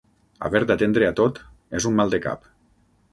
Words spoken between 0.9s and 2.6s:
a tot és un maldecap.